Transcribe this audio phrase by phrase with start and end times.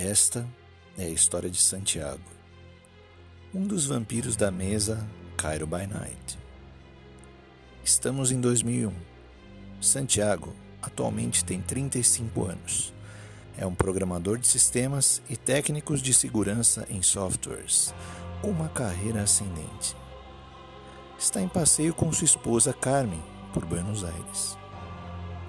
[0.00, 0.46] Esta
[0.96, 2.22] é a história de Santiago,
[3.52, 5.04] um dos vampiros da mesa
[5.36, 6.38] Cairo by Night.
[7.82, 8.92] Estamos em 2001.
[9.80, 12.94] Santiago atualmente tem 35 anos.
[13.56, 17.92] É um programador de sistemas e técnicos de segurança em softwares,
[18.44, 19.96] uma carreira ascendente.
[21.18, 23.22] Está em passeio com sua esposa Carmen
[23.52, 24.56] por Buenos Aires.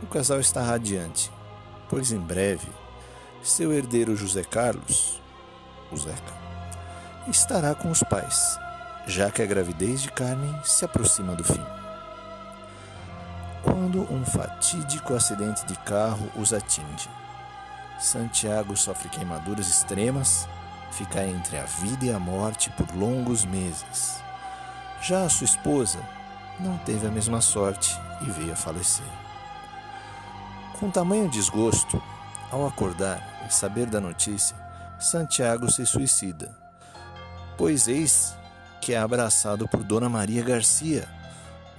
[0.01, 1.31] O casal está radiante,
[1.87, 2.67] pois em breve
[3.41, 5.21] seu herdeiro José Carlos,
[5.91, 6.33] o Zeca,
[7.27, 8.59] estará com os pais,
[9.07, 11.63] já que a gravidez de Carmen se aproxima do fim.
[13.63, 17.09] Quando um fatídico acidente de carro os atinge,
[17.99, 20.47] Santiago sofre queimaduras extremas,
[20.91, 24.21] fica entre a vida e a morte por longos meses.
[25.01, 25.99] Já a sua esposa
[26.59, 29.05] não teve a mesma sorte e veio a falecer.
[30.79, 32.01] Com tamanho desgosto,
[32.51, 34.55] ao acordar e saber da notícia,
[34.99, 36.55] Santiago se suicida,
[37.57, 38.35] pois eis
[38.81, 41.07] que é abraçado por Dona Maria Garcia,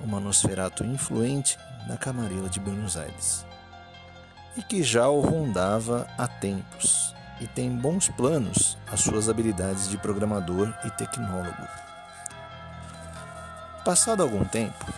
[0.00, 3.44] uma nosferato influente na Camarilla de Buenos Aires,
[4.56, 9.96] e que já o rondava há tempos e tem bons planos às suas habilidades de
[9.96, 11.66] programador e tecnólogo.
[13.84, 14.92] Passado algum tempo,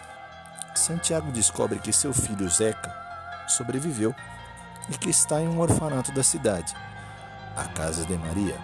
[0.74, 2.92] Santiago descobre que seu filho Zeca
[3.46, 4.14] sobreviveu
[4.88, 6.74] e que está em um orfanato da cidade,
[7.56, 8.56] a Casa de Maria,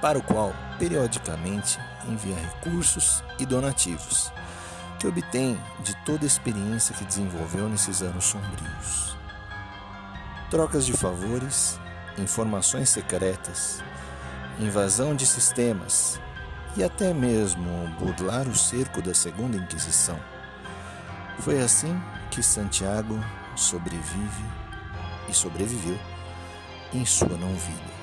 [0.00, 1.78] para o qual periodicamente
[2.08, 4.32] envia recursos e donativos,
[4.98, 9.16] que obtém de toda a experiência que desenvolveu nesses anos sombrios.
[10.50, 11.78] Trocas de favores,
[12.18, 13.82] informações secretas,
[14.58, 16.20] invasão de sistemas
[16.76, 20.18] e até mesmo burlar o cerco da Segunda Inquisição.
[21.38, 22.00] Foi assim
[22.30, 23.18] que Santiago
[23.56, 24.61] sobrevive
[25.32, 25.98] e sobreviveu
[26.92, 28.01] em sua não vida.